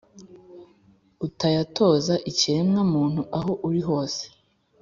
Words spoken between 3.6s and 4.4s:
uli hose